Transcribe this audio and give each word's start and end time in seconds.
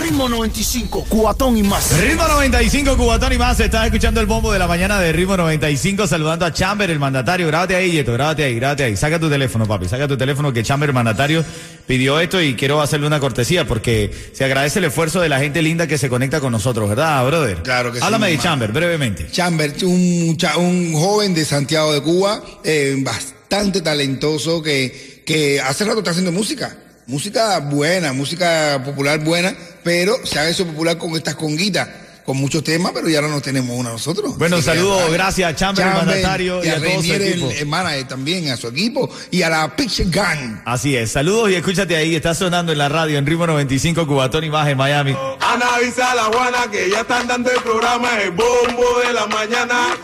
Ritmo 0.00 0.28
95, 0.28 1.06
cuatón 1.08 1.56
y 1.56 1.62
más. 1.62 1.98
Ritmo 2.00 2.26
95, 2.26 2.96
Cubatón 2.96 3.32
y 3.32 3.38
más. 3.38 3.58
Estás 3.58 3.86
escuchando 3.86 4.20
el 4.20 4.26
bombo 4.26 4.52
de 4.52 4.58
la 4.58 4.68
mañana 4.68 5.00
de 5.00 5.12
Ritmo 5.12 5.36
95, 5.36 6.06
saludando 6.06 6.46
a 6.46 6.52
Chamber, 6.52 6.90
el 6.90 6.98
mandatario. 6.98 7.46
Grábate 7.48 7.74
ahí, 7.74 7.92
Yeto, 7.92 8.12
grábate 8.12 8.44
ahí, 8.44 8.54
grábate 8.54 8.84
ahí. 8.84 8.96
Saca 8.96 9.18
tu 9.18 9.28
teléfono, 9.28 9.66
papi, 9.66 9.88
saca 9.88 10.06
tu 10.06 10.16
teléfono 10.16 10.52
que 10.52 10.62
Chamber, 10.62 10.90
el 10.90 10.94
mandatario, 10.94 11.44
pidió 11.86 12.20
esto 12.20 12.40
y 12.40 12.54
quiero 12.54 12.80
hacerle 12.80 13.06
una 13.06 13.20
cortesía 13.20 13.66
porque 13.66 14.10
se 14.32 14.44
agradece 14.44 14.78
el 14.78 14.86
esfuerzo 14.86 15.20
de 15.20 15.28
la 15.28 15.40
gente 15.40 15.62
linda 15.62 15.86
que 15.86 15.98
se 15.98 16.08
conecta 16.08 16.40
con 16.40 16.52
nosotros, 16.52 16.88
¿verdad, 16.88 17.26
brother? 17.26 17.62
Claro 17.62 17.92
que 17.92 17.98
sí, 17.98 18.04
Háblame 18.04 18.30
de. 18.30 18.38
Chamber, 18.38 18.70
brevemente. 18.72 19.28
Chamber, 19.30 19.74
un, 19.82 20.38
un 20.58 20.92
joven 20.94 21.34
de 21.34 21.44
Santiago 21.44 21.92
de 21.92 22.02
Cuba, 22.02 22.40
eh, 22.62 22.94
bastante 22.98 23.80
talentoso, 23.80 24.62
que, 24.62 25.22
que 25.26 25.60
hace 25.60 25.84
rato 25.84 25.98
está 25.98 26.12
haciendo 26.12 26.32
música. 26.32 26.76
Música 27.08 27.58
buena, 27.60 28.12
música 28.12 28.82
popular 28.84 29.24
buena, 29.24 29.54
pero 29.88 30.18
se 30.22 30.38
ha 30.38 30.46
hecho 30.46 30.66
popular 30.66 30.98
con 30.98 31.16
estas 31.16 31.34
conguitas, 31.34 31.88
con 32.22 32.36
muchos 32.36 32.62
temas, 32.62 32.92
pero 32.94 33.08
ya 33.08 33.22
no 33.22 33.28
nos 33.28 33.40
tenemos 33.40 33.74
una 33.74 33.88
nosotros. 33.88 34.36
Bueno, 34.36 34.60
saludos, 34.60 35.10
gracias 35.10 35.50
a 35.50 35.56
Chamber, 35.56 35.86
el 35.86 35.94
mandatario, 35.94 36.62
y 36.62 36.66
y 36.66 36.68
a 36.68 36.74
a 36.74 36.78
todo 36.78 37.02
su 37.02 37.14
el, 37.14 37.22
equipo. 37.22 37.50
el 37.52 37.66
manager 37.66 38.06
también, 38.06 38.50
a 38.50 38.58
su 38.58 38.68
equipo, 38.68 39.08
y 39.30 39.40
a 39.40 39.48
la 39.48 39.74
Picture 39.74 40.10
Gang. 40.10 40.60
Así 40.66 40.94
es, 40.94 41.12
saludos 41.12 41.52
y 41.52 41.54
escúchate 41.54 41.96
ahí, 41.96 42.14
está 42.14 42.34
sonando 42.34 42.70
en 42.70 42.76
la 42.76 42.90
radio 42.90 43.16
en 43.16 43.24
Ritmo 43.24 43.46
95, 43.46 44.06
Cubatón 44.06 44.44
y 44.44 44.50
más 44.50 44.68
en 44.68 44.76
Miami. 44.76 45.16
Ana 45.40 45.76
avisa 45.76 46.12
a 46.12 46.16
la 46.16 46.24
Juana 46.24 46.70
que 46.70 46.90
ya 46.90 47.00
están 47.00 47.26
dando 47.26 47.50
el 47.50 47.62
programa 47.62 48.20
El 48.20 48.32
Bombo 48.32 49.00
de 49.06 49.12
la 49.14 49.26
Mañana. 49.26 49.96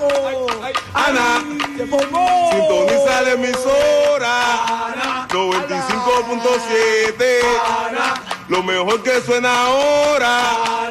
Ana, 0.95 1.45
sintoniza 1.77 3.21
la 3.21 3.33
emisora 3.33 5.27
95.7. 5.29 8.24
Lo 8.49 8.63
mejor 8.63 9.03
que 9.03 9.21
suena 9.23 9.67
ahora. 9.67 10.91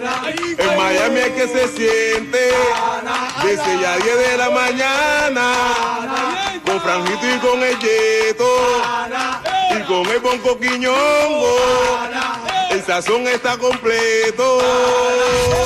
En 0.58 0.78
Miami 0.78 1.20
es 1.20 1.30
que 1.30 1.48
se 1.48 1.68
siente. 1.68 2.52
Desde 3.44 3.82
ya 3.82 3.98
10 3.98 4.30
de 4.30 4.38
la 4.38 4.50
mañana. 4.50 5.54
Con 6.66 6.82
Franjito 6.82 7.36
y 7.36 7.40
con 7.40 7.62
el 7.62 7.78
Yeto. 7.80 8.82
Y 9.78 9.84
con 9.84 10.08
el 10.08 10.20
Bonco 10.20 10.60
Quiñongo. 10.60 11.58
El 12.72 12.84
sazón 12.84 13.28
está 13.28 13.56
completo. 13.58 14.60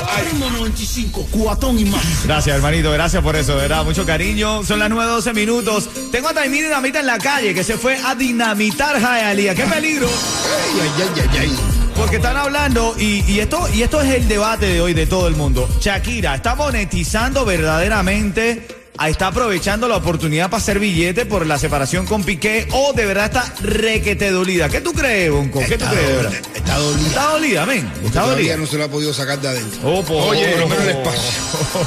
Ay. 0.09 0.25
Ritmo 0.25 0.49
95, 0.49 1.27
cuatón 1.31 1.79
y 1.79 1.85
más. 1.85 2.25
Gracias, 2.25 2.57
hermanito, 2.57 2.91
gracias 2.91 3.23
por 3.23 3.37
eso, 3.37 3.55
¿verdad? 3.55 3.85
Mucho 3.85 4.05
cariño. 4.05 4.63
Son 4.65 4.77
las 4.79 4.91
9.12 4.91 5.33
minutos. 5.33 5.89
Tengo 6.11 6.27
a 6.27 6.33
Taimí 6.33 6.61
Dinamita 6.61 6.99
en 6.99 7.05
la 7.05 7.17
calle 7.17 7.53
que 7.53 7.63
se 7.63 7.77
fue 7.77 7.97
a 8.03 8.13
dinamitar 8.13 8.99
Jaelía. 8.99 9.55
¡Qué 9.55 9.63
peligro! 9.63 10.07
Ay, 10.07 10.81
ay, 10.81 11.09
ay, 11.15 11.29
ay, 11.31 11.37
ay. 11.39 11.76
Porque 11.97 12.17
están 12.17 12.37
hablando, 12.37 12.95
y, 12.99 13.23
y 13.27 13.39
esto, 13.39 13.67
y 13.73 13.81
esto 13.81 13.99
es 14.01 14.13
el 14.13 14.27
debate 14.27 14.67
de 14.67 14.81
hoy 14.81 14.93
de 14.93 15.07
todo 15.07 15.27
el 15.27 15.35
mundo. 15.35 15.67
Shakira, 15.81 16.35
¿está 16.35 16.53
monetizando 16.53 17.43
verdaderamente? 17.43 18.67
¿Está 19.05 19.27
aprovechando 19.27 19.87
la 19.87 19.97
oportunidad 19.97 20.49
para 20.49 20.61
hacer 20.61 20.79
billete 20.79 21.25
por 21.25 21.45
la 21.45 21.57
separación 21.57 22.05
con 22.05 22.23
Piqué? 22.23 22.67
¿O 22.71 22.93
de 22.93 23.05
verdad 23.05 23.25
está 23.25 23.53
requete 23.61 24.31
dolida? 24.31 24.69
¿Qué 24.69 24.81
tú 24.81 24.93
crees, 24.93 25.31
Bonco? 25.31 25.59
¿Qué 25.59 25.77
tú 25.77 25.85
crees, 25.85 26.07
de 26.07 26.13
dolida, 26.13 26.29
verdad? 26.29 26.51
está 26.55 26.77
dolida. 26.77 27.07
Está 27.07 27.23
dolida, 27.31 27.65
men. 27.65 27.91
Está 28.05 28.21
dolida. 28.21 28.57
no 28.57 28.65
se 28.65 28.77
lo 28.77 28.83
ha 28.83 28.87
podido 28.89 29.13
sacar 29.13 29.39
de 29.39 29.47
adentro. 29.49 29.79
Oh, 29.83 30.27
Oye, 30.29 30.53
el 30.53 30.89
espacio. 30.89 31.41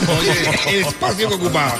Oye, 0.19 0.78
el 0.78 0.87
espacio 0.87 1.28
que 1.28 1.34
ocupaba. 1.34 1.78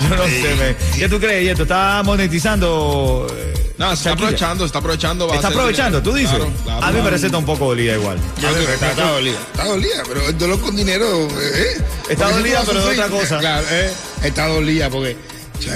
Yo 0.00 0.16
no 0.16 0.24
sé. 0.24 0.76
¿Qué 0.98 1.08
tú 1.08 1.18
crees, 1.20 1.44
Yeto? 1.44 1.62
¿Está 1.62 2.02
monetizando? 2.04 3.26
Eh, 3.72 3.74
No, 3.78 3.88
se 3.90 3.94
está 3.94 4.10
Shakira? 4.10 4.12
aprovechando, 4.28 4.64
se 4.64 4.66
está 4.66 4.78
aprovechando. 4.78 5.28
va 5.28 5.34
¿Está 5.36 5.48
aprovechando? 5.48 6.00
dinero. 6.00 6.10
¿Tú 6.12 6.16
dices? 6.16 6.36
Claro, 6.36 6.52
claro. 6.64 6.84
a 6.84 6.90
mí 6.90 6.96
me 6.98 7.02
parece 7.04 7.26
está 7.26 7.38
un 7.38 7.44
poco 7.46 7.66
dolida 7.66 7.94
igual. 7.94 8.18
Yo 8.40 8.52
creo 8.52 8.66
que 8.66 8.74
está, 8.74 8.90
está 8.90 9.10
dolida. 9.10 9.38
Está 9.52 9.64
dolida, 9.64 10.02
pero 10.06 10.28
el 10.28 10.38
dolor 10.38 10.60
con 10.60 10.76
dinero. 10.76 11.28
¿eh? 11.40 11.76
Está 12.08 12.24
Porque 12.26 12.26
si 12.26 12.32
dolida, 12.38 12.62
pero 12.66 12.84
de 12.84 12.90
otra 12.92 13.08
cosa. 13.08 13.38
Claro, 13.38 13.66
¿eh? 13.70 13.92
Está 14.22 14.46
dolida 14.48 14.90
porque. 14.90 15.16
che. 15.60 15.70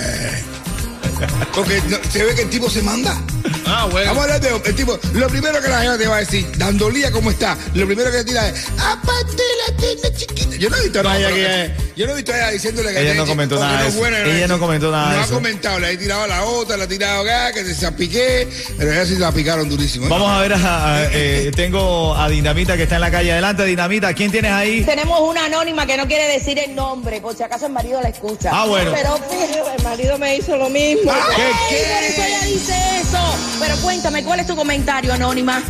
Porque 1.54 1.80
no- 1.88 1.96
se 2.10 2.24
ve 2.24 2.34
que 2.34 2.42
el 2.42 2.50
tipo 2.50 2.68
se 2.68 2.82
manda. 2.82 3.18
Ah, 3.64 3.86
bueno. 3.90 4.08
Vamos 4.10 4.20
a 4.30 4.34
hablar 4.34 4.40
de 4.62 4.68
el 4.68 4.74
tipo. 4.76 4.98
Lo 5.14 5.28
primero 5.28 5.60
que 5.62 5.68
la 5.68 5.80
gente 5.82 5.98
te 5.98 6.06
va 6.08 6.16
a 6.16 6.20
decir, 6.20 6.46
Dandolía, 6.58 7.10
¿cómo 7.10 7.30
está? 7.30 7.56
Lo 7.74 7.86
primero 7.86 8.10
que 8.10 8.18
le 8.18 8.24
tira 8.24 8.48
es, 8.48 8.66
aparte 8.78 9.42
la 9.66 9.76
tienda 9.76 10.12
chiquita. 10.14 10.56
Yo 10.56 10.68
no 10.68 10.76
he 10.76 10.82
visto 10.82 11.02
nada 11.02 11.16
pero- 11.16 11.34
que. 11.34 11.85
Yo 11.96 12.04
no 12.06 12.12
he 12.12 12.16
visto 12.16 12.30
a 12.32 12.36
ella 12.36 12.50
diciéndole 12.50 12.92
que 12.92 13.00
Ella 13.00 13.14
no 13.14 13.26
comentó 13.26 13.58
nada 13.58 13.86
es 13.86 13.96
buena, 13.96 14.20
Ella 14.20 14.46
no 14.48 14.58
comentó 14.58 14.90
nada 14.92 15.14
No 15.14 15.20
ha 15.20 15.24
eso. 15.24 15.34
comentado, 15.34 15.78
le 15.80 15.86
ha 15.86 15.98
tirado 15.98 16.22
a 16.24 16.26
la 16.26 16.44
otra, 16.44 16.76
le 16.76 16.82
ha 16.84 16.88
tirado 16.88 17.22
acá, 17.22 17.52
que 17.54 17.64
se 17.74 17.90
piqué, 17.92 18.46
pero 18.76 18.92
ella 18.92 19.06
sí 19.06 19.16
la 19.16 19.32
picaron 19.32 19.66
durísimo. 19.68 20.04
¿eh? 20.04 20.08
Vamos 20.10 20.30
a 20.30 20.40
ver, 20.40 20.52
a- 20.52 20.94
a- 20.96 21.04
eh, 21.12 21.50
tengo 21.56 22.14
a 22.14 22.28
Dinamita 22.28 22.76
que 22.76 22.82
está 22.82 22.96
en 22.96 23.00
la 23.00 23.10
calle. 23.10 23.32
Adelante, 23.32 23.64
Dinamita, 23.64 24.12
¿quién 24.12 24.30
tienes 24.30 24.52
ahí? 24.52 24.84
Tenemos 24.84 25.18
una 25.20 25.46
anónima 25.46 25.86
que 25.86 25.96
no 25.96 26.06
quiere 26.06 26.28
decir 26.28 26.58
el 26.58 26.74
nombre, 26.74 27.20
por 27.22 27.34
si 27.34 27.42
acaso 27.42 27.64
el 27.66 27.72
marido 27.72 28.00
la 28.02 28.10
escucha. 28.10 28.50
Ah, 28.52 28.66
bueno. 28.66 28.92
Pero 28.94 29.18
el 29.78 29.82
marido 29.82 30.18
me 30.18 30.36
hizo 30.36 30.54
lo 30.56 30.68
mismo. 30.68 31.10
¿Qué, 31.34 31.42
Ay, 31.42 31.52
qué? 31.70 31.76
Por 31.94 32.02
eso 32.04 32.22
ella 32.22 32.40
dice 32.44 32.74
eso. 33.00 33.36
Pero 33.58 33.74
cuéntame, 33.78 34.22
¿cuál 34.22 34.40
es 34.40 34.46
tu 34.46 34.54
comentario, 34.54 35.14
anónima? 35.14 35.62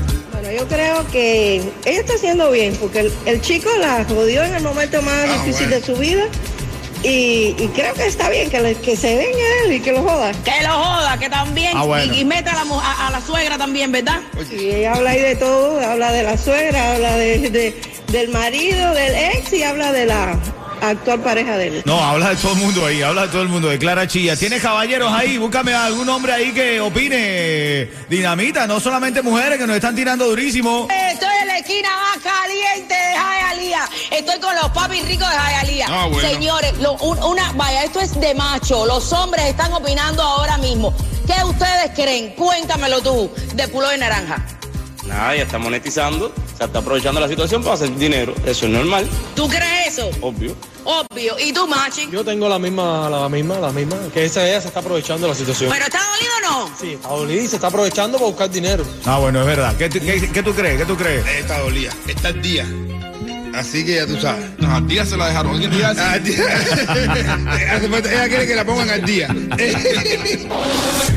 Bueno, 0.47 0.61
yo 0.61 0.69
creo 0.69 1.05
que 1.11 1.57
ella 1.85 2.01
está 2.01 2.15
haciendo 2.15 2.53
bien, 2.53 2.77
porque 2.77 3.01
el, 3.01 3.13
el 3.27 3.41
chico 3.41 3.69
la 3.81 4.05
jodió 4.05 4.45
en 4.45 4.55
el 4.55 4.63
momento 4.63 5.03
más 5.03 5.13
Ah, 5.29 5.33
difícil 5.45 5.67
bueno. 5.67 5.81
de 5.81 5.83
su 5.83 5.97
vida. 5.97 6.23
Y, 7.03 7.57
y 7.59 7.71
creo 7.75 7.93
que 7.95 8.07
está 8.07 8.29
bien 8.31 8.49
que, 8.49 8.61
le- 8.61 8.77
que 8.77 8.97
se 8.97 9.17
venga 9.17 9.39
él 9.65 9.73
y 9.73 9.81
que 9.81 9.91
lo 9.91 10.03
joda. 10.03 10.31
Que 10.45 10.63
lo 10.63 10.71
joda, 10.73 11.19
que 11.19 11.29
también. 11.29 11.73
Ah, 11.75 11.83
bueno. 11.83 12.15
y, 12.15 12.21
y 12.21 12.25
meta 12.25 12.53
a 12.53 12.65
la, 12.65 12.75
a, 12.81 13.09
a 13.09 13.11
la 13.11 13.21
suegra 13.21 13.59
también, 13.59 13.91
¿verdad? 13.91 14.21
Y 14.53 14.71
ella 14.71 14.95
habla 14.95 15.11
ahí 15.11 15.21
de 15.21 15.35
todo, 15.35 15.81
habla 15.81 16.13
de 16.13 16.23
la 16.23 16.39
suegra, 16.39 16.95
habla 16.95 17.17
de, 17.17 17.51
de- 17.51 17.81
del 18.13 18.29
marido, 18.29 18.95
del 18.95 19.15
ex 19.17 19.53
y 19.53 19.65
habla 19.65 19.91
de 19.91 20.07
la 20.07 20.39
actual 20.81 21.21
pareja 21.21 21.57
de 21.57 21.69
él. 21.69 21.83
No, 21.85 22.03
habla 22.03 22.31
de 22.31 22.37
todo 22.37 22.53
el 22.53 22.59
mundo 22.59 22.87
ahí, 22.87 23.03
habla 23.03 23.23
de 23.23 23.29
todo 23.29 23.43
el 23.43 23.49
mundo, 23.49 23.69
de 23.69 23.79
Clara 23.79 24.07
Chilla. 24.07 24.37
¿Tienes 24.37 24.63
caballeros 24.63 25.13
ahí? 25.13 25.39
Búscame 25.39 25.73
a 25.75 25.85
algún 25.87 26.09
hombre 26.09 26.33
ahí 26.33 26.53
que 26.53 26.81
opine. 26.81 27.89
Dinamita, 28.09 28.67
no 28.67 28.81
solamente 28.81 29.23
mujeres 29.23 29.59
que 29.59 29.67
nos 29.67 29.77
están 29.77 29.95
tirando 29.95 30.27
durísimo. 30.27 30.89
Estoy 31.11 31.29
en 31.43 31.49
la 31.49 31.59
esquina 31.59 31.89
más 31.97 32.23
caliente 32.23 32.95
de 32.95 33.17
Jayalía. 33.17 33.81
Estoy 34.11 34.39
con 34.41 34.55
los 34.57 34.69
papis 34.71 35.05
ricos 35.07 35.29
de 35.29 35.37
Jayalía. 35.37 35.87
Ah, 35.89 36.07
bueno. 36.11 36.29
Señores, 36.29 36.79
lo- 36.79 36.95
un- 36.95 37.23
una, 37.23 37.53
vaya, 37.53 37.83
esto 37.85 38.01
es 38.01 38.19
de 38.21 38.35
macho. 38.35 38.87
Los 38.87 39.13
hombres 39.13 39.45
están 39.47 39.73
opinando 39.73 40.23
ahora 40.23 40.57
mismo. 40.59 40.95
¿Qué 41.27 41.43
ustedes 41.45 41.91
creen? 41.95 42.35
Cuéntamelo 42.35 43.01
tú, 43.01 43.31
de 43.55 43.67
pulo 43.69 43.89
de 43.89 43.99
naranja. 43.99 44.37
Nada, 45.07 45.37
ya 45.37 45.43
está 45.45 45.59
monetizando, 45.59 46.33
se 46.59 46.65
está 46.65 46.79
aprovechando 46.81 47.21
la 47.21 47.29
situación 47.29 47.63
para 47.63 47.75
hacer 47.75 47.95
dinero. 47.97 48.35
Eso 48.45 48.67
es 48.67 48.73
normal, 48.73 49.09
¿Tú 49.35 49.49
crees 49.49 49.99
eso? 49.99 50.11
obvio. 50.21 50.55
Obvio. 50.85 51.37
¿Y 51.39 51.53
tú, 51.53 51.67
Machi? 51.67 52.09
Yo 52.11 52.25
tengo 52.25 52.49
la 52.49 52.59
misma, 52.59 53.09
la 53.11 53.29
misma, 53.29 53.59
la 53.59 53.71
misma, 53.73 53.97
que 54.13 54.25
esa 54.25 54.47
ella 54.49 54.61
se 54.61 54.69
está 54.69 54.81
aprovechando 54.81 55.27
de 55.27 55.33
la 55.33 55.39
situación. 55.39 55.71
¿Pero 55.73 55.85
está 55.85 55.99
dolido 55.99 56.33
o 56.37 56.41
no? 56.69 56.71
Sí, 56.81 56.93
está 56.93 57.09
dolida 57.09 57.43
y 57.43 57.49
se 57.49 57.57
está 57.57 57.69
aprovechando 57.69 58.19
para 58.19 58.29
buscar 58.31 58.51
dinero. 58.51 58.85
Ah, 59.05 59.19
bueno, 59.19 59.41
es 59.41 59.47
verdad. 59.47 59.77
¿Qué, 59.77 59.89
tú- 59.89 60.01
qué- 60.01 60.31
qué 60.33 60.43
tú 60.43 60.55
crees? 60.55 60.79
¿Qué 60.79 60.85
tú 60.87 60.97
crees? 60.97 61.27
Está 61.27 61.59
dolida, 61.61 61.93
está 62.07 62.29
el 62.29 62.43
día. 62.43 62.67
Así 63.57 63.85
que 63.85 63.95
ya 63.97 64.07
tú 64.07 64.21
sabes. 64.21 64.45
No, 64.59 64.75
al 64.75 64.87
día 64.87 65.05
se 65.07 65.17
la 65.17 65.29
dejaron. 65.29 65.59
Día. 65.59 65.89
Al 65.91 66.23
día. 66.23 66.45
Ella 67.83 68.29
quiere 68.29 68.47
que 68.47 68.55
la 68.55 68.65
pongan 68.65 68.91
al 68.91 69.03
día. 69.03 69.29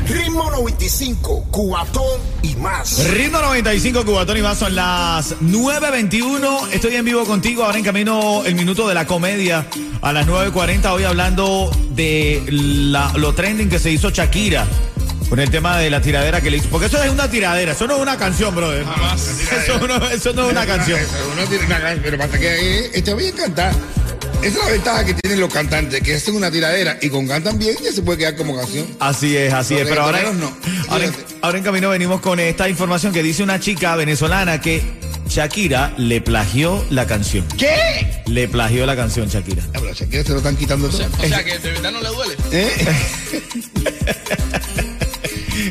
Ritmo 0.08 0.50
95, 0.52 1.48
cuatón 1.52 2.20
y 2.42 2.56
más. 2.56 3.04
Ritmo 3.10 3.40
95, 3.40 4.06
Cubatón 4.06 4.38
y 4.38 4.42
más 4.42 4.58
son 4.58 4.76
las 4.76 5.36
9.21. 5.42 6.70
Estoy 6.72 6.96
en 6.96 7.06
vivo 7.06 7.26
contigo, 7.26 7.64
ahora 7.64 7.78
en 7.78 7.84
camino 7.84 8.44
el 8.46 8.56
minuto 8.56 8.88
de 8.88 8.94
la 8.96 9.06
comedia. 9.06 9.68
A 10.02 10.14
las 10.14 10.26
9.40 10.28 10.92
hoy 10.94 11.04
hablando 11.04 11.70
de 11.92 12.44
la- 12.50 13.12
lo 13.16 13.34
trending 13.34 13.70
que 13.70 13.80
se 13.80 13.92
hizo 13.92 14.10
Shakira. 14.10 14.66
Con 15.30 15.40
el 15.40 15.50
tema 15.52 15.78
de 15.78 15.90
la 15.92 16.02
tiradera 16.02 16.42
que 16.42 16.50
le 16.50 16.58
hizo. 16.58 16.70
Porque 16.70 16.88
eso 16.88 17.02
es 17.04 17.10
una 17.12 17.30
tiradera, 17.30 17.74
eso 17.74 17.86
no 17.86 17.96
es 17.98 18.02
una 18.02 18.18
canción, 18.18 18.56
brother. 18.56 18.84
Eso 19.64 19.88
no, 19.88 20.08
eso 20.10 20.34
no 20.34 20.46
es 20.48 20.52
una 20.52 20.66
canción. 20.66 21.00
Uno 21.34 21.44
tiene 21.48 21.66
una 21.66 21.80
can- 21.80 22.00
pero 22.02 22.18
pasa 22.18 22.40
que 22.40 22.48
eh, 22.86 22.92
está 22.94 23.14
bien 23.14 23.36
cantar. 23.36 23.74
Esa 24.42 24.58
es 24.58 24.66
la 24.66 24.72
ventaja 24.72 25.06
que 25.06 25.14
tienen 25.16 25.40
los 25.42 25.54
cantantes, 25.54 26.02
que 26.02 26.16
hacen 26.16 26.34
una 26.36 26.50
tiradera 26.50 26.98
y 27.02 27.10
con 27.10 27.28
cantan 27.28 27.60
bien 27.60 27.76
ya 27.84 27.92
se 27.92 28.02
puede 28.02 28.20
quedar 28.20 28.36
como 28.38 28.56
canción. 28.58 28.88
Así 29.00 29.36
es, 29.36 29.54
así 29.54 29.74
Los 29.74 29.84
es. 29.84 29.90
Pero 29.90 30.02
ahora, 30.04 30.22
no. 30.34 30.52
ahora, 30.88 31.06
en- 31.06 31.16
ahora 31.42 31.58
en 31.58 31.64
camino 31.64 31.90
venimos 31.90 32.22
con 32.22 32.40
esta 32.40 32.68
información 32.70 33.14
que 33.14 33.22
dice 33.22 33.44
una 33.44 33.60
chica 33.60 33.96
venezolana 33.98 34.62
que 34.62 34.82
Shakira 35.28 35.94
le 35.98 36.22
plagió 36.22 36.84
la 36.90 37.06
canción. 37.06 37.46
¿Qué? 37.58 38.24
Le 38.28 38.48
plagió 38.48 38.86
la 38.88 38.96
canción 38.96 39.28
Shakira. 39.28 39.62
Ah, 39.76 39.80
pero 39.82 39.94
Shakira 39.94 40.24
se 40.24 40.30
lo 40.32 40.38
están 40.38 40.56
quitando 40.56 40.88
todo. 40.90 41.06
O 41.22 41.28
sea 41.28 41.44
que 41.44 41.60
de 41.60 41.72
verdad 41.72 41.92
no 41.92 42.02
le 42.02 42.10
duele. 42.10 42.36
¿Eh? 42.52 42.72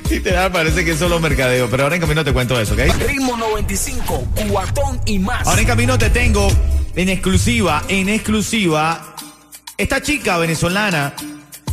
Literal, 0.10 0.50
parece 0.52 0.84
que 0.84 0.92
es 0.92 0.98
solo 0.98 1.20
mercadeo. 1.20 1.68
Pero 1.68 1.84
ahora 1.84 1.96
en 1.96 2.00
camino 2.00 2.24
te 2.24 2.32
cuento 2.32 2.58
eso, 2.58 2.74
¿ok? 2.74 2.80
Ritmo 3.06 3.36
95, 3.36 4.28
cuatón 4.48 5.00
y 5.06 5.18
más. 5.18 5.46
Ahora 5.46 5.60
en 5.60 5.66
camino 5.66 5.98
te 5.98 6.10
tengo 6.10 6.48
en 6.94 7.08
exclusiva, 7.08 7.82
en 7.88 8.08
exclusiva, 8.08 9.14
esta 9.76 10.02
chica 10.02 10.38
venezolana 10.38 11.14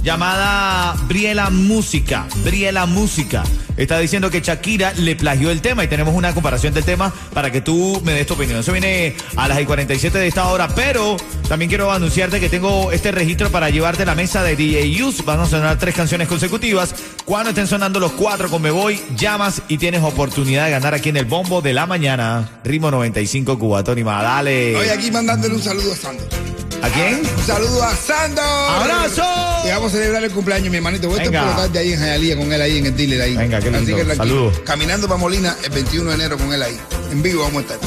llamada 0.06 0.94
Briela 1.08 1.50
Música. 1.50 2.28
Briela 2.44 2.86
Música. 2.86 3.44
Está 3.76 3.98
diciendo 3.98 4.30
que 4.30 4.40
Shakira 4.40 4.94
le 4.94 5.16
plagió 5.16 5.50
el 5.50 5.62
tema 5.62 5.84
y 5.84 5.88
tenemos 5.88 6.14
una 6.14 6.34
comparación 6.34 6.74
del 6.76 6.86
tema 6.86 7.12
para 7.34 7.52
que 7.52 7.60
tú 7.60 8.00
me 8.06 8.14
des 8.14 8.28
tu 8.28 8.36
opinión. 8.36 8.60
Eso 8.60 8.72
viene 8.72 9.16
a 9.36 9.48
las 9.48 9.60
47 9.60 10.18
de 10.18 10.28
esta 10.28 10.48
hora, 10.48 10.68
pero 10.70 11.18
también 11.50 11.70
quiero 11.70 11.92
anunciarte 11.92 12.40
que 12.40 12.50
tengo 12.50 12.92
este 12.92 13.12
registro 13.12 13.50
para 13.50 13.72
llevarte 13.72 14.04
a 14.04 14.06
la 14.06 14.16
mesa 14.16 14.44
de 14.44 14.56
DJ 14.56 15.04
Use. 15.04 15.24
Van 15.24 15.40
a 15.40 15.48
sonar 15.48 15.80
tres 15.80 15.96
canciones 15.96 16.28
consecutivas. 16.28 16.94
Cuando 17.26 17.50
estén 17.50 17.66
sonando 17.66 18.00
los 18.00 18.12
cuatro 18.12 18.48
con 18.50 18.62
Me 18.62 18.70
Voy, 18.70 19.02
llamas 19.18 19.64
y 19.68 19.80
tienes 19.80 20.04
oportunidad 20.04 20.66
de 20.66 20.72
ganar 20.72 20.94
aquí 20.94 21.10
en 21.10 21.18
el 21.18 21.26
bombo 21.26 21.62
de 21.64 21.74
la 21.74 21.88
mañana. 21.88 22.62
Ritmo 22.64 22.92
95 22.92 23.58
Cubatón 23.58 23.98
y. 23.98 24.04
Dale. 24.04 24.76
Hoy 24.76 24.90
aquí 24.90 25.10
mandándole 25.10 25.56
un 25.56 25.64
saludo 25.64 25.92
a 25.92 25.96
Sandro. 25.96 26.55
¿A 26.86 26.90
quién? 26.90 27.20
Un 27.20 27.44
saludo 27.48 27.84
a 27.84 27.96
Sandro. 27.96 28.44
¡Abrazo! 28.44 29.24
Y 29.66 29.70
vamos 29.70 29.92
a 29.92 29.98
celebrar 29.98 30.24
el 30.24 30.30
cumpleaños, 30.30 30.70
mi 30.70 30.78
hermanito. 30.78 31.08
Voy 31.08 31.20
a 31.20 31.24
estar 31.24 31.56
tarde 31.56 31.80
ahí 31.80 31.94
en 31.94 32.00
Jayalía 32.00 32.38
con 32.38 32.54
él 32.54 32.62
ahí 32.62 32.78
en 32.78 32.86
el 32.86 32.96
dealer 32.96 33.22
ahí. 33.24 33.36
Venga, 33.36 33.60
qué 33.60 33.72
lindo. 33.72 33.96
Así 33.96 34.08
que. 34.08 34.16
Saludos. 34.16 34.60
Caminando 34.64 35.08
para 35.08 35.20
Molina 35.20 35.58
el 35.64 35.72
21 35.72 36.10
de 36.12 36.16
enero 36.16 36.38
con 36.38 36.54
él 36.54 36.62
ahí. 36.62 36.80
En 37.12 37.24
vivo 37.24 37.42
vamos 37.42 37.64
a 37.64 37.74
estar. 37.74 37.80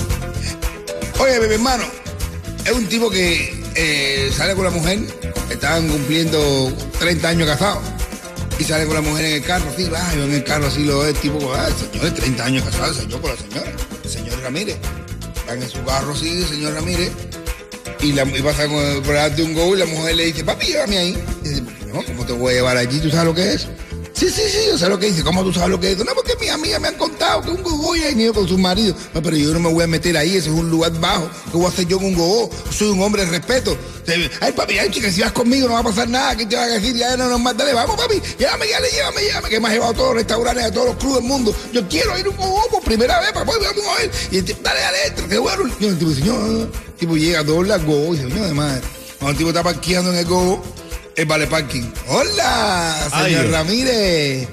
Oye, 1.21 1.39
bebé 1.39 1.55
hermano, 1.55 1.85
es 2.65 2.73
un 2.73 2.89
tipo 2.89 3.09
que 3.09 3.63
eh, 3.77 4.33
sale 4.37 4.57
con 4.57 4.65
la 4.65 4.71
mujer, 4.71 4.99
estaban 5.49 5.87
cumpliendo 5.87 6.73
30 6.99 7.29
años 7.29 7.49
casados. 7.49 7.85
Y 8.59 8.65
sale 8.65 8.85
con 8.87 8.97
la 8.97 9.01
mujer 9.01 9.27
en 9.27 9.35
el 9.35 9.45
carro, 9.45 9.71
así, 9.73 9.89
va, 9.89 10.13
yo 10.17 10.25
en 10.25 10.35
el 10.35 10.43
carro 10.43 10.67
así 10.67 10.85
lo 10.85 11.07
el 11.07 11.15
tipo, 11.15 11.39
ah, 11.55 11.69
el 11.69 11.75
señor 11.75 12.05
de 12.07 12.21
30 12.21 12.45
años 12.45 12.65
casado, 12.65 12.91
el 12.91 12.97
señor 12.97 13.21
con 13.21 13.31
la 13.31 13.37
señora, 13.37 13.73
el 14.03 14.11
señor 14.11 14.43
Ramírez. 14.43 14.77
En 15.49 15.71
su 15.71 15.83
carro 15.85 16.13
así, 16.13 16.43
el 16.43 16.49
señor 16.49 16.75
Ramírez, 16.75 17.13
y, 18.01 18.13
la, 18.13 18.23
y 18.25 18.43
pasa 18.43 18.67
con- 18.67 19.03
por 19.03 19.15
delante 19.15 19.37
de 19.37 19.43
un 19.43 19.55
go 19.55 19.75
y 19.75 19.79
la 19.79 19.87
mujer 19.87 20.17
le 20.17 20.25
dice, 20.27 20.45
papi, 20.45 20.67
llévame 20.67 20.99
ahí. 20.99 21.19
Y 21.45 21.49
dice, 21.49 21.63
no, 21.93 22.03
¿cómo 22.05 22.25
te 22.27 22.33
voy 22.33 22.53
a 22.53 22.57
llevar 22.57 22.77
allí? 22.77 23.01
¿Tú 23.01 23.11
sabes 23.11 23.25
lo 23.27 23.35
que 23.35 23.53
es? 23.55 23.67
Sí, 24.19 24.29
sí, 24.31 24.43
sí, 24.51 24.59
yo 24.67 24.77
sé 24.77 24.89
lo 24.89 24.99
que 24.99 25.07
dice. 25.07 25.23
¿Cómo 25.23 25.45
tú 25.45 25.53
sabes 25.53 25.71
lo 25.71 25.79
que 25.79 25.93
es? 25.93 25.99
No, 25.99 26.13
porque 26.13 26.35
mis 26.41 26.51
amigas 26.51 26.81
me 26.81 26.89
han 26.89 26.97
contado 26.97 27.41
que 27.41 27.51
un 27.51 27.63
gogo 27.63 27.95
ya 27.95 28.07
ha 28.07 28.11
ido 28.11 28.35
con 28.35 28.49
su 28.49 28.59
marido. 28.59 28.93
No, 29.15 29.23
pero 29.23 29.37
yo 29.37 29.53
no 29.53 29.61
me 29.61 29.73
voy 29.73 29.85
a 29.85 29.87
meter 29.87 30.17
ahí, 30.17 30.37
eso 30.37 30.51
es 30.51 30.59
un 30.59 30.69
lugar 30.69 30.91
bajo. 30.99 31.31
¿Qué 31.53 31.57
voy 31.57 31.67
a 31.67 31.69
hacer 31.69 31.87
yo 31.87 31.99
con 31.99 32.07
un 32.07 32.15
gogo? 32.17 32.51
Soy 32.69 32.89
un 32.89 33.01
hombre 33.01 33.25
de 33.25 33.31
respeto. 33.31 33.79
Ay, 34.41 34.51
papi, 34.51 34.77
ay, 34.77 34.91
chica, 34.91 35.13
si 35.13 35.21
vas 35.21 35.31
conmigo 35.31 35.69
no 35.69 35.75
va 35.75 35.81
a 35.81 35.85
pasar 35.85 36.09
nada. 36.09 36.35
¿Qué 36.35 36.47
te 36.47 36.57
van 36.57 36.69
a 36.69 36.73
decir? 36.73 36.97
Ya 36.97 37.17
no 37.17 37.29
nos 37.29 37.41
más, 37.41 37.57
dale, 37.57 37.73
vamos, 37.73 37.95
papi. 37.95 38.21
Llévame, 38.41 38.67
le 38.67 38.91
llévame, 38.91 39.23
llévame, 39.23 39.49
que 39.51 39.61
me 39.61 39.69
has 39.69 39.75
llevado 39.75 39.93
a 39.93 39.95
todos 39.95 40.09
los 40.09 40.17
restaurantes, 40.17 40.65
a 40.65 40.73
todos 40.73 40.87
los 40.89 40.97
clubes 40.97 41.19
del 41.21 41.25
mundo. 41.25 41.55
Yo 41.73 41.87
quiero 41.87 42.19
ir 42.19 42.27
a 42.27 42.31
un 42.31 42.37
gogo 42.37 42.69
por 42.73 42.83
primera 42.83 43.21
vez, 43.21 43.31
papá, 43.31 43.53
vamos 43.53 43.87
a 43.87 44.01
ver. 44.01 44.11
Y 44.33 44.39
el 44.39 44.45
tipo, 44.45 44.61
dale, 44.65 44.81
dale, 44.81 45.07
entra, 45.07 45.29
que 45.29 45.39
bueno. 45.39 45.63
Y 45.79 45.85
el 45.85 45.97
tipo 45.97 46.11
dice, 46.11 46.23
señor, 46.23 46.51
el 46.51 46.95
tipo 46.99 47.17
llega, 47.17 47.45
dobla 47.45 47.79
gogo 47.79 48.15
y 48.15 48.19
dice, 48.19 48.31
señor, 48.31 48.49
de 48.49 48.55
madre. 48.55 48.83
Cuando 49.21 49.31
el 49.31 49.37
tipo 49.37 49.51
está 49.51 49.63
parqueando 49.63 50.13
en 50.13 50.19
el 50.19 50.25
gogo, 50.25 50.61
el 51.19 51.27
vale 51.27 51.47
parking. 51.49 51.83
Hola, 52.07 53.09
señor. 53.25 53.51
Ramírez. 53.51 54.49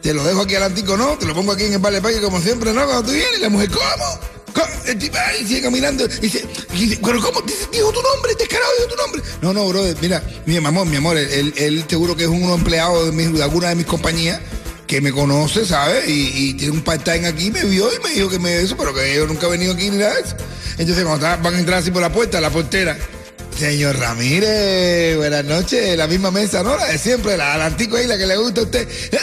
Te 0.00 0.14
lo 0.14 0.22
dejo 0.22 0.42
aquí 0.42 0.54
adelantico, 0.54 0.96
¿no? 0.96 1.18
Te 1.18 1.26
lo 1.26 1.34
pongo 1.34 1.52
aquí 1.52 1.64
en 1.64 1.72
el 1.74 1.78
vale 1.80 2.00
parking 2.00 2.20
como 2.20 2.40
siempre, 2.40 2.72
¿no? 2.72 2.84
Cuando 2.84 3.02
tú 3.04 3.10
vienes, 3.12 3.40
la 3.40 3.48
mujer, 3.48 3.68
¿cómo? 3.70 4.20
¿Cómo? 4.54 4.66
El 4.86 4.96
tipo 4.98 5.16
ahí 5.18 5.44
sigue 5.46 5.62
caminando. 5.62 6.04
y 6.04 6.08
Dice, 6.20 6.46
dice, 6.72 6.98
pero 7.04 7.20
¿cómo? 7.20 7.40
Dice, 7.42 7.66
dijo 7.72 7.90
tu 7.90 8.00
nombre, 8.00 8.32
descarado, 8.38 8.70
dijo 8.78 8.90
tu 8.94 8.96
nombre. 9.02 9.22
No, 9.42 9.52
no, 9.52 9.66
brother, 9.68 9.96
mira, 10.00 10.22
mi 10.46 10.56
amor, 10.58 10.86
mi 10.86 10.96
amor, 10.98 11.16
él, 11.16 11.52
él 11.56 11.84
seguro 11.88 12.14
que 12.14 12.24
es 12.24 12.28
un 12.28 12.42
empleado 12.44 13.06
de, 13.06 13.12
mis- 13.12 13.32
de 13.32 13.42
alguna 13.42 13.70
de 13.70 13.74
mis 13.74 13.86
compañías 13.86 14.40
que 14.86 15.00
me 15.00 15.10
conoce, 15.10 15.64
¿sabes? 15.66 16.06
Y, 16.08 16.50
y 16.50 16.54
tiene 16.54 16.74
un 16.74 16.82
part-time 16.82 17.26
aquí, 17.26 17.50
me 17.50 17.64
vio 17.64 17.90
y 17.92 17.98
me 18.04 18.10
dijo 18.10 18.28
que 18.28 18.38
me 18.38 18.60
eso, 18.60 18.76
pero 18.76 18.94
que 18.94 19.14
yo 19.16 19.26
nunca 19.26 19.46
he 19.46 19.50
venido 19.50 19.72
aquí 19.72 19.90
ni 19.90 19.96
nada 19.96 20.14
de 20.14 20.20
eso. 20.20 20.36
Entonces, 20.78 21.04
cuando 21.04 21.26
está- 21.26 21.42
van 21.42 21.54
a 21.54 21.58
entrar 21.58 21.78
así 21.80 21.90
por 21.90 22.02
la 22.02 22.12
puerta, 22.12 22.40
la 22.40 22.50
portera, 22.50 22.96
Señor 23.58 23.96
Ramírez, 23.98 25.16
buenas 25.16 25.44
noches. 25.44 25.96
La 25.96 26.08
misma 26.08 26.30
mesa, 26.30 26.62
¿no? 26.62 26.76
La 26.76 26.86
de 26.86 26.98
siempre, 26.98 27.36
la 27.36 27.52
adelantico 27.52 27.96
ahí, 27.96 28.06
la 28.06 28.18
que 28.18 28.26
le 28.26 28.36
gusta 28.36 28.60
a 28.60 28.64
usted. 28.64 28.88
Eh, 29.12 29.18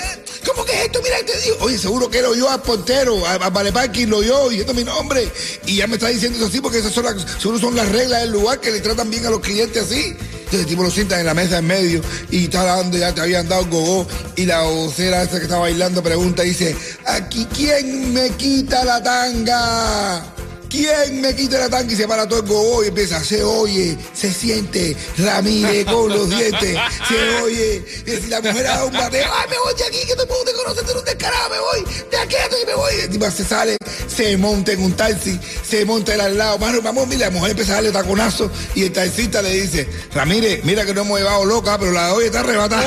¿Cómo 0.45 0.63
que 0.63 0.71
es 0.73 0.85
esto? 0.85 1.01
Mira, 1.03 1.17
te 1.25 1.37
digo. 1.41 1.57
Oye, 1.59 1.77
seguro 1.77 2.09
que 2.09 2.21
lo 2.21 2.29
oyó 2.29 2.49
al 2.49 2.61
portero, 2.61 3.25
a, 3.27 3.33
a 3.33 3.49
Vale 3.49 3.73
Parking 3.73 4.07
lo 4.07 4.17
oyó 4.17 4.49
diciendo 4.49 4.73
mi 4.73 4.85
nombre. 4.85 5.29
Y 5.65 5.75
ya 5.75 5.87
me 5.87 5.95
está 5.95 6.07
diciendo 6.07 6.37
eso 6.37 6.47
así 6.47 6.61
porque 6.61 6.79
esas 6.79 6.93
son 6.93 7.05
las, 7.05 7.15
seguro 7.39 7.59
son 7.59 7.75
las 7.75 7.89
reglas 7.89 8.21
del 8.21 8.31
lugar 8.31 8.59
que 8.61 8.71
le 8.71 8.79
tratan 8.79 9.09
bien 9.09 9.25
a 9.25 9.29
los 9.29 9.41
clientes 9.41 9.83
así. 9.83 10.15
Entonces 10.45 10.65
tipo 10.65 10.83
lo 10.83 10.91
sientan 10.91 11.19
en 11.19 11.25
la 11.25 11.33
mesa 11.33 11.59
en 11.59 11.67
medio 11.67 12.01
y 12.29 12.45
está 12.45 12.63
dando, 12.63 12.97
ya 12.97 13.13
te 13.13 13.21
habían 13.21 13.47
dado 13.49 13.65
gogo. 13.67 14.07
Y 14.37 14.45
la 14.45 14.63
vocera 14.63 15.23
esa 15.23 15.37
que 15.37 15.43
está 15.43 15.57
bailando 15.57 16.01
pregunta, 16.01 16.43
dice, 16.43 16.75
aquí 17.05 17.47
quién 17.53 18.13
me 18.13 18.29
quita 18.31 18.83
la 18.85 19.03
tanga. 19.03 20.23
¿Quién 20.71 21.19
me 21.19 21.35
quita 21.35 21.59
la 21.59 21.69
tanque 21.69 21.95
y 21.95 21.97
se 21.97 22.07
para 22.07 22.25
todo 22.25 22.39
el 22.39 22.47
gogo 22.47 22.81
y 22.85 22.87
empieza? 22.87 23.21
Se 23.21 23.43
oye, 23.43 23.97
se 24.13 24.33
siente, 24.33 24.95
Ramírez 25.17 25.85
con 25.85 26.07
los 26.07 26.29
dientes, 26.29 26.77
se 27.09 27.41
oye. 27.41 27.83
Y 28.05 28.11
si 28.11 28.27
la 28.29 28.39
mujer 28.39 28.63
da 28.63 28.85
un 28.85 28.93
bateo, 28.93 29.29
¡ay, 29.33 29.49
me 29.49 29.57
voy 29.57 29.73
de 29.75 29.83
aquí, 29.83 29.97
que 30.07 30.13
todo 30.13 30.23
el 30.23 30.29
mundo 30.29 30.45
te 30.45 30.53
conoce, 30.53 30.81
tú 30.83 30.91
eres 30.91 30.95
un 30.95 31.05
descarado, 31.05 31.49
me 31.49 31.59
voy, 31.59 31.93
de 32.09 32.17
aquí 32.17 32.35
y 32.63 32.65
me 32.65 32.73
voy! 32.73 32.93
Y 32.95 33.23
el 33.23 33.31
se 33.33 33.43
sale, 33.43 33.75
se 34.07 34.37
monta 34.37 34.71
en 34.71 34.81
un 34.81 34.93
taxi, 34.93 35.37
se 35.61 35.83
monta 35.83 36.13
él 36.13 36.21
al 36.21 36.37
lado, 36.37 36.57
mano, 36.57 36.81
vamos, 36.81 37.05
mira, 37.05 37.25
la 37.25 37.31
mujer 37.31 37.51
empieza 37.51 37.73
a 37.73 37.75
darle 37.75 37.91
taconazo 37.91 38.49
y 38.73 38.83
el 38.85 38.93
taxista 38.93 39.41
le 39.41 39.49
dice, 39.49 39.89
Ramírez, 40.13 40.63
mira 40.63 40.85
que 40.85 40.93
no 40.93 41.01
hemos 41.01 41.19
llevado 41.19 41.43
loca, 41.43 41.77
pero 41.77 41.91
la 41.91 42.05
de 42.07 42.11
hoy 42.13 42.25
está 42.25 42.39
arrebatada. 42.39 42.81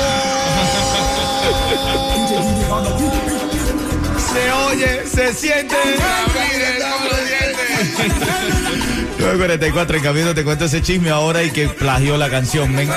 Se 4.33 4.51
oye, 4.51 5.03
se 5.07 5.33
siente. 5.35 5.75
Ramírez, 5.75 6.83
con 6.83 7.09
los 7.09 7.17
dientes. 7.17 7.34
944 9.19 9.97
en 9.97 10.03
camino 10.03 10.35
te 10.35 10.43
cuento 10.43 10.65
ese 10.65 10.81
chisme 10.81 11.09
ahora 11.09 11.43
y 11.43 11.51
que 11.51 11.67
plagió 11.67 12.17
la 12.17 12.29
canción, 12.29 12.73
men. 12.73 12.89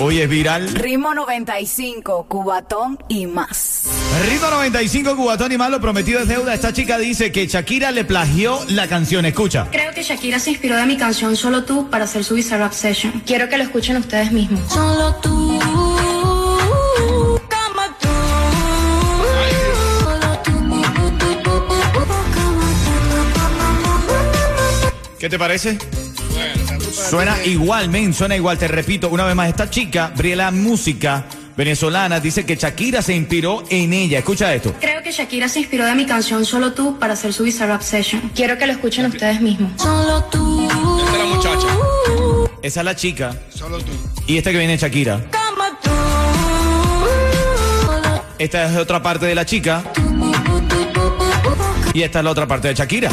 Hoy 0.00 0.20
es 0.20 0.28
viral. 0.28 0.68
Ritmo 0.74 1.14
95, 1.14 2.26
Cubatón 2.28 2.98
y 3.08 3.26
más. 3.26 3.88
Ritmo 4.28 4.48
95, 4.50 5.16
Cubatón 5.16 5.52
y 5.52 5.58
más, 5.58 5.70
lo 5.70 5.80
prometido 5.80 6.20
es 6.20 6.28
deuda. 6.28 6.54
Esta 6.54 6.72
chica 6.72 6.98
dice 6.98 7.30
que 7.32 7.46
Shakira 7.46 7.90
le 7.90 8.04
plagió 8.04 8.60
la 8.68 8.88
canción. 8.88 9.26
Escucha. 9.26 9.68
Creo 9.70 9.92
que 9.92 10.02
Shakira 10.02 10.38
se 10.38 10.50
inspiró 10.50 10.76
de 10.76 10.86
mi 10.86 10.96
canción 10.96 11.36
Solo 11.36 11.64
tú 11.64 11.90
para 11.90 12.04
hacer 12.04 12.24
su 12.24 12.34
Bizarrap 12.34 12.72
Session. 12.72 13.22
Quiero 13.26 13.48
que 13.48 13.58
lo 13.58 13.64
escuchen 13.64 13.96
ustedes 13.96 14.32
mismos. 14.32 14.60
Solo 14.72 15.14
tú. 15.16 15.43
¿Qué 25.24 25.30
te 25.30 25.38
parece? 25.38 25.78
Suena 26.92 27.42
igual, 27.46 27.88
men, 27.88 28.12
suena 28.12 28.36
igual. 28.36 28.58
Te 28.58 28.68
repito, 28.68 29.08
una 29.08 29.24
vez 29.24 29.34
más, 29.34 29.48
esta 29.48 29.70
chica, 29.70 30.12
Briela 30.14 30.50
Música, 30.50 31.24
venezolana, 31.56 32.20
dice 32.20 32.44
que 32.44 32.56
Shakira 32.56 33.00
se 33.00 33.14
inspiró 33.14 33.64
en 33.70 33.94
ella. 33.94 34.18
Escucha 34.18 34.52
esto. 34.54 34.74
Creo 34.78 35.02
que 35.02 35.12
Shakira 35.12 35.48
se 35.48 35.60
inspiró 35.60 35.86
de 35.86 35.94
mi 35.94 36.04
canción 36.04 36.44
Solo 36.44 36.74
tú 36.74 36.98
para 36.98 37.14
hacer 37.14 37.32
su 37.32 37.44
Bizarrap 37.44 37.80
Session. 37.80 38.32
Quiero 38.34 38.58
que 38.58 38.66
lo 38.66 38.74
escuchen 38.74 39.06
ustedes 39.06 39.40
mismos. 39.40 39.72
Solo 39.80 40.24
tú. 40.24 40.68
Esta 40.68 41.12
es 41.12 41.18
la 41.18 41.24
muchacha. 41.24 41.66
Esa 42.60 42.80
es 42.80 42.84
la 42.84 42.94
chica. 42.94 43.34
Solo 43.48 43.78
tú. 43.78 43.92
Y 44.26 44.36
esta 44.36 44.52
que 44.52 44.58
viene 44.58 44.76
Shakira. 44.76 45.24
Como 45.30 45.64
tú. 45.82 45.90
Esta 48.38 48.70
es 48.70 48.76
otra 48.76 49.02
parte 49.02 49.24
de 49.24 49.34
la 49.34 49.46
chica. 49.46 49.84
Y 51.94 52.02
esta 52.02 52.18
es 52.18 52.24
la 52.26 52.30
otra 52.30 52.46
parte 52.46 52.68
de 52.68 52.74
Shakira. 52.74 53.08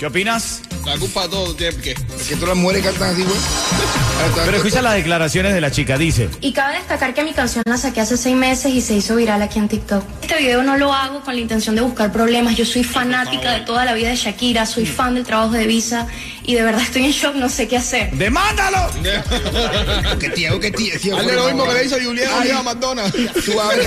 ¿Qué 0.00 0.06
opinas? 0.06 0.69
La 0.90 0.98
culpa 0.98 1.28
todo 1.28 1.54
tiene 1.54 1.76
que. 1.76 1.92
Es 1.92 2.28
que 2.28 2.34
todas 2.34 2.48
las 2.48 2.56
mujeres 2.56 2.84
cantan 2.84 3.12
así, 3.12 3.22
güey. 3.22 3.36
Pero 4.44 4.56
escucha 4.56 4.82
las 4.82 4.94
declaraciones 4.94 5.54
de 5.54 5.60
la 5.60 5.70
chica, 5.70 5.96
dice. 5.96 6.28
Y 6.40 6.52
cabe 6.52 6.78
destacar 6.78 7.14
que 7.14 7.22
mi 7.22 7.32
canción 7.32 7.62
la 7.64 7.76
saqué 7.76 8.00
hace 8.00 8.16
seis 8.16 8.34
meses 8.34 8.72
y 8.72 8.80
se 8.80 8.94
hizo 8.94 9.14
viral 9.14 9.40
aquí 9.40 9.60
en 9.60 9.68
TikTok. 9.68 10.02
Este 10.20 10.36
video 10.38 10.64
no 10.64 10.76
lo 10.76 10.92
hago 10.92 11.20
con 11.20 11.36
la 11.36 11.40
intención 11.40 11.76
de 11.76 11.82
buscar 11.82 12.10
problemas. 12.10 12.56
Yo 12.56 12.66
soy 12.66 12.82
fanática 12.82 13.52
de 13.52 13.60
toda 13.60 13.84
la 13.84 13.94
vida 13.94 14.08
de 14.08 14.16
Shakira, 14.16 14.66
soy 14.66 14.84
fan 14.84 15.14
del 15.14 15.22
trabajo 15.22 15.52
de 15.52 15.64
Visa 15.68 16.08
y 16.42 16.54
de 16.54 16.62
verdad 16.62 16.82
estoy 16.82 17.04
en 17.04 17.12
shock, 17.12 17.36
no 17.36 17.48
sé 17.48 17.68
qué 17.68 17.76
hacer. 17.76 18.10
¡Demándalo! 18.10 18.90
Que 20.18 20.28
tío, 20.30 20.58
que 20.58 20.70
tío. 20.72 20.98
tío, 21.00 21.16
Hazle 21.16 21.34
lo 21.34 21.46
mismo 21.46 21.66
que 21.66 21.74
le 21.74 21.84
hizo 21.84 21.96
Julián 22.02 22.30
Ay, 22.40 22.50
a 22.50 22.62
McDonald's. 22.62 23.16
Tú 23.44 23.60
a 23.60 23.68
ver, 23.68 23.86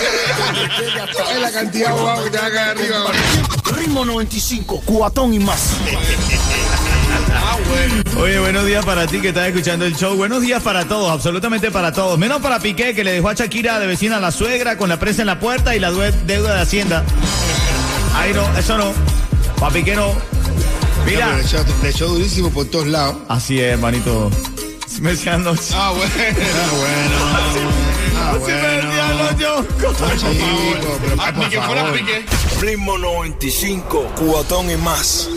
¿sabes 1.16 1.42
la 1.42 1.52
cantidad 1.52 1.90
de 1.90 2.24
que 2.24 2.30
te 2.30 2.38
va 2.38 2.46
a 2.46 2.52
caer 2.52 2.70
arriba? 2.70 3.12
Ritmo 3.78 4.06
95, 4.06 4.82
cuatón 4.86 5.34
y 5.34 5.40
más. 5.40 5.74
Ah, 7.74 8.04
bueno. 8.14 8.22
Oye, 8.24 8.40
buenos 8.40 8.66
días 8.66 8.86
para 8.86 9.08
ti 9.08 9.20
que 9.20 9.30
estás 9.30 9.48
escuchando 9.48 9.86
el 9.86 9.96
show. 9.96 10.16
Buenos 10.16 10.42
días 10.42 10.62
para 10.62 10.86
todos, 10.88 11.12
absolutamente 11.12 11.72
para 11.72 11.92
todos. 11.92 12.18
Menos 12.18 12.42
para 12.42 12.60
Piqué, 12.60 12.94
que 12.94 13.04
le 13.04 13.12
dejó 13.14 13.30
a 13.30 13.34
Shakira 13.34 13.80
de 13.80 13.88
vecina 13.88 14.18
a 14.18 14.20
la 14.20 14.32
suegra 14.32 14.78
con 14.78 14.90
la 14.90 15.00
presa 15.00 15.22
en 15.22 15.28
la 15.28 15.40
puerta 15.40 15.76
y 15.76 15.80
la 15.80 15.92
deuda 15.92 16.56
de 16.56 16.62
Hacienda. 16.62 17.04
Ay, 18.16 18.34
no, 18.34 18.58
eso 18.58 18.78
no. 18.78 18.94
Para 19.60 19.74
Piqué 19.74 19.96
no. 19.96 20.14
Mira. 21.06 21.36
Le 21.36 21.44
echó- 21.44 21.66
Le 21.82 21.90
echó 21.90 22.08
durísimo 22.08 22.50
por 22.52 22.66
todos 22.68 22.88
lados. 22.88 23.16
Así 23.28 23.60
es, 23.60 23.74
hermanito. 23.74 24.30
Si 24.88 25.02
me 25.02 25.12
decían 25.12 25.44
los... 25.44 25.72
Ah, 25.74 25.92
bueno. 25.92 26.12
Ah, 26.56 26.72
bueno. 26.80 27.70
Ah, 28.16 28.34
Si 28.46 28.52
me 28.52 28.82
los 28.84 29.38
bueno. 29.38 29.68
yocos. 29.80 29.98
Chico, 30.20 31.00
pero 31.02 31.16
Ah, 31.20 31.34
por 31.34 31.50
que 31.50 31.62
fuera 31.62 31.92
pique. 31.92 32.26
Ritmo 32.62 32.98
95, 32.98 34.12
cuatón 34.16 34.70
y 34.72 34.78
más. 34.78 35.28